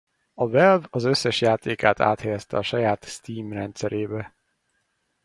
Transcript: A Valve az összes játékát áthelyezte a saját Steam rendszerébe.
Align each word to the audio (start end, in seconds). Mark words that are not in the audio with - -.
A 0.33 0.47
Valve 0.47 0.87
az 0.89 1.03
összes 1.03 1.41
játékát 1.41 1.99
áthelyezte 1.99 2.57
a 2.57 2.61
saját 2.61 3.05
Steam 3.05 3.51
rendszerébe. 3.53 4.35